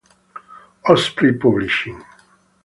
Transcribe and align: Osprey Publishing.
Osprey 0.93 1.33
Publishing. 1.37 2.03